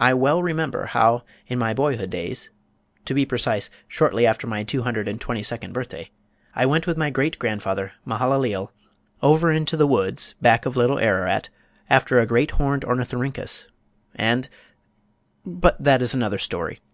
[0.00, 2.48] I well remember how, in my boyhood days,
[3.04, 6.10] to be precise, shortly after my two hundred and twenty second birthday,
[6.56, 8.72] I went with my great grandfather, Mehalaleel,
[9.22, 11.50] over into the woods back of Little Ararat
[11.90, 13.66] after a great horned Ornythyrhyncus
[14.14, 14.48] and
[15.44, 16.80] but that is another story.